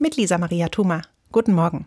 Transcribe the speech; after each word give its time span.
mit 0.00 0.16
Lisa 0.16 0.38
Maria 0.38 0.68
Thuma. 0.68 1.02
Guten 1.30 1.52
Morgen. 1.52 1.86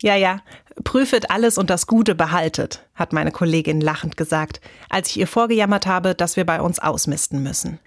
Ja, 0.00 0.16
ja, 0.16 0.40
prüfet 0.82 1.30
alles 1.30 1.58
und 1.58 1.68
das 1.68 1.86
Gute 1.86 2.14
behaltet, 2.14 2.86
hat 2.94 3.12
meine 3.12 3.30
Kollegin 3.30 3.82
lachend 3.82 4.16
gesagt, 4.16 4.62
als 4.88 5.10
ich 5.10 5.18
ihr 5.18 5.26
vorgejammert 5.26 5.86
habe, 5.86 6.14
dass 6.14 6.36
wir 6.36 6.46
bei 6.46 6.62
uns 6.62 6.78
ausmisten 6.78 7.42
müssen. 7.42 7.78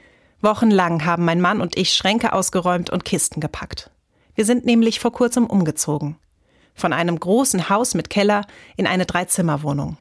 Wochenlang 0.42 1.04
haben 1.06 1.26
mein 1.26 1.42
Mann 1.42 1.62
und 1.62 1.76
ich 1.78 1.94
Schränke 1.94 2.34
ausgeräumt 2.34 2.92
und 2.92 3.06
Kisten 3.06 3.40
gepackt. 3.40 3.90
Wir 4.36 4.46
sind 4.46 4.66
nämlich 4.66 5.00
vor 5.00 5.12
kurzem 5.12 5.48
umgezogen. 5.48 6.18
Von 6.76 6.94
einem 6.94 7.20
großen 7.20 7.70
Haus 7.70 7.96
mit 7.96 8.12
Keller 8.12 8.46
in 8.78 8.86
eine 8.86 9.08
Dreizimmerwohnung. 9.08 9.98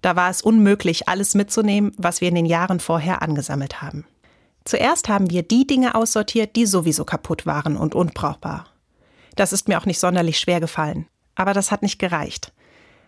Da 0.00 0.16
war 0.16 0.30
es 0.30 0.40
unmöglich, 0.40 1.08
alles 1.08 1.34
mitzunehmen, 1.34 1.92
was 1.98 2.22
wir 2.22 2.28
in 2.28 2.34
den 2.34 2.46
Jahren 2.46 2.80
vorher 2.80 3.20
angesammelt 3.20 3.82
haben. 3.82 4.06
Zuerst 4.64 5.08
haben 5.08 5.30
wir 5.30 5.42
die 5.42 5.66
Dinge 5.66 5.94
aussortiert, 5.94 6.56
die 6.56 6.64
sowieso 6.64 7.04
kaputt 7.04 7.44
waren 7.44 7.76
und 7.76 7.94
unbrauchbar. 7.94 8.69
Das 9.40 9.54
ist 9.54 9.68
mir 9.68 9.78
auch 9.78 9.86
nicht 9.86 9.98
sonderlich 9.98 10.38
schwer 10.38 10.60
gefallen. 10.60 11.06
Aber 11.34 11.54
das 11.54 11.70
hat 11.70 11.80
nicht 11.80 11.98
gereicht. 11.98 12.52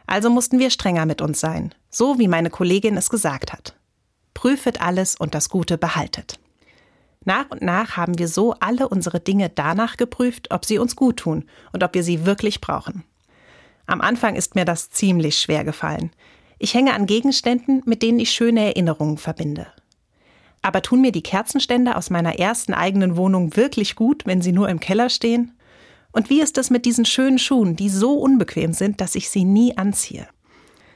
Also 0.06 0.30
mussten 0.30 0.58
wir 0.58 0.70
strenger 0.70 1.04
mit 1.04 1.20
uns 1.20 1.40
sein, 1.40 1.74
so 1.90 2.18
wie 2.18 2.26
meine 2.26 2.48
Kollegin 2.48 2.96
es 2.96 3.10
gesagt 3.10 3.52
hat. 3.52 3.76
Prüfet 4.32 4.80
alles 4.80 5.14
und 5.14 5.34
das 5.34 5.50
Gute 5.50 5.76
behaltet. 5.76 6.40
Nach 7.26 7.50
und 7.50 7.60
nach 7.60 7.98
haben 7.98 8.18
wir 8.18 8.28
so 8.28 8.54
alle 8.60 8.88
unsere 8.88 9.20
Dinge 9.20 9.50
danach 9.50 9.98
geprüft, 9.98 10.50
ob 10.50 10.64
sie 10.64 10.78
uns 10.78 10.96
gut 10.96 11.18
tun 11.18 11.44
und 11.74 11.84
ob 11.84 11.92
wir 11.92 12.02
sie 12.02 12.24
wirklich 12.24 12.62
brauchen. 12.62 13.04
Am 13.84 14.00
Anfang 14.00 14.34
ist 14.34 14.54
mir 14.54 14.64
das 14.64 14.88
ziemlich 14.88 15.38
schwer 15.38 15.64
gefallen. 15.64 16.12
Ich 16.58 16.72
hänge 16.72 16.94
an 16.94 17.04
Gegenständen, 17.04 17.82
mit 17.84 18.02
denen 18.02 18.18
ich 18.18 18.30
schöne 18.30 18.64
Erinnerungen 18.64 19.18
verbinde. 19.18 19.66
Aber 20.62 20.80
tun 20.80 21.02
mir 21.02 21.12
die 21.12 21.22
Kerzenstände 21.22 21.94
aus 21.94 22.08
meiner 22.08 22.38
ersten 22.38 22.72
eigenen 22.72 23.18
Wohnung 23.18 23.54
wirklich 23.54 23.96
gut, 23.96 24.24
wenn 24.24 24.40
sie 24.40 24.52
nur 24.52 24.70
im 24.70 24.80
Keller 24.80 25.10
stehen? 25.10 25.52
Und 26.12 26.30
wie 26.30 26.40
ist 26.40 26.58
es 26.58 26.70
mit 26.70 26.84
diesen 26.84 27.04
schönen 27.04 27.38
Schuhen, 27.38 27.74
die 27.74 27.88
so 27.88 28.14
unbequem 28.14 28.72
sind, 28.72 29.00
dass 29.00 29.14
ich 29.14 29.30
sie 29.30 29.44
nie 29.44 29.76
anziehe? 29.76 30.28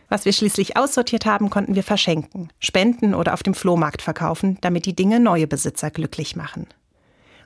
Was 0.09 0.25
wir 0.25 0.33
schließlich 0.33 0.77
aussortiert 0.77 1.27
haben, 1.27 1.51
konnten 1.51 1.75
wir 1.75 1.83
verschenken, 1.83 2.51
spenden 2.61 3.15
oder 3.15 3.33
auf 3.33 3.43
dem 3.43 3.55
Flohmarkt 3.55 4.03
verkaufen, 4.03 4.59
damit 4.61 4.87
die 4.87 4.95
Dinge 4.95 5.19
neue 5.19 5.47
Besitzer 5.47 5.91
glücklich 5.91 6.37
machen. 6.37 6.67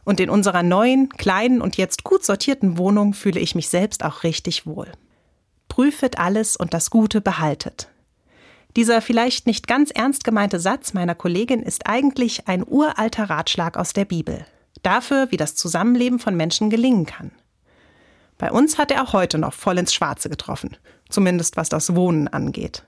Und 0.04 0.20
in 0.20 0.28
unserer 0.28 0.62
neuen, 0.62 1.08
kleinen 1.10 1.62
und 1.62 1.76
jetzt 1.76 2.04
gut 2.04 2.24
sortierten 2.24 2.76
Wohnung 2.76 3.14
fühle 3.14 3.40
ich 3.40 3.54
mich 3.54 3.68
selbst 3.68 4.04
auch 4.04 4.24
richtig 4.24 4.66
wohl. 4.66 4.88
Prüfet 5.68 6.18
alles 6.18 6.56
und 6.56 6.74
das 6.74 6.90
Gute 6.90 7.20
behaltet. 7.20 7.88
Dieser 8.76 9.00
vielleicht 9.00 9.46
nicht 9.46 9.66
ganz 9.66 9.90
ernst 9.90 10.24
gemeinte 10.24 10.60
Satz 10.60 10.92
meiner 10.92 11.14
Kollegin 11.14 11.62
ist 11.62 11.86
eigentlich 11.86 12.46
ein 12.46 12.64
uralter 12.66 13.30
Ratschlag 13.30 13.76
aus 13.76 13.92
der 13.92 14.04
Bibel. 14.04 14.44
Dafür, 14.82 15.30
wie 15.30 15.36
das 15.36 15.54
Zusammenleben 15.54 16.18
von 16.18 16.36
Menschen 16.36 16.70
gelingen 16.70 17.06
kann. 17.06 17.32
Bei 18.40 18.50
uns 18.50 18.78
hat 18.78 18.90
er 18.90 19.02
auch 19.02 19.12
heute 19.12 19.36
noch 19.36 19.52
voll 19.52 19.76
ins 19.76 19.92
Schwarze 19.92 20.30
getroffen, 20.30 20.74
zumindest 21.10 21.58
was 21.58 21.68
das 21.68 21.94
Wohnen 21.94 22.26
angeht. 22.26 22.84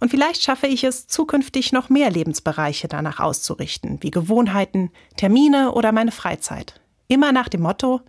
Und 0.00 0.10
vielleicht 0.10 0.42
schaffe 0.42 0.66
ich 0.66 0.84
es, 0.84 1.06
zukünftig 1.06 1.72
noch 1.72 1.88
mehr 1.88 2.10
Lebensbereiche 2.10 2.86
danach 2.86 3.20
auszurichten, 3.20 4.02
wie 4.02 4.10
Gewohnheiten, 4.10 4.90
Termine 5.16 5.72
oder 5.72 5.92
meine 5.92 6.12
Freizeit. 6.12 6.78
Immer 7.08 7.32
nach 7.32 7.48
dem 7.48 7.62
Motto, 7.62 8.02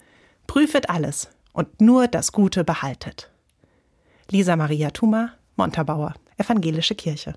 prüfet 0.46 0.90
alles 0.90 1.30
und 1.54 1.80
nur 1.80 2.10
das 2.10 2.34
Gute 2.34 2.66
behaltet. 2.66 3.32
Lisa 4.30 4.58
Maria 4.58 4.90
Thuma, 4.92 5.32
Montabaur, 5.56 6.16
Evangelische 6.38 6.96
Kirche. 6.96 7.36